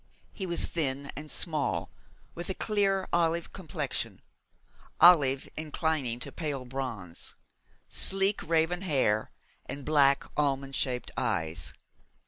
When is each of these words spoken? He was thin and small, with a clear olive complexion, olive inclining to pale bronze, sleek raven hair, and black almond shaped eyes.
He 0.33 0.47
was 0.47 0.65
thin 0.65 1.11
and 1.15 1.29
small, 1.29 1.91
with 2.33 2.49
a 2.49 2.55
clear 2.55 3.07
olive 3.13 3.53
complexion, 3.53 4.19
olive 4.99 5.47
inclining 5.55 6.17
to 6.21 6.31
pale 6.31 6.65
bronze, 6.65 7.35
sleek 7.87 8.41
raven 8.41 8.81
hair, 8.81 9.29
and 9.67 9.85
black 9.85 10.23
almond 10.35 10.75
shaped 10.75 11.11
eyes. 11.17 11.71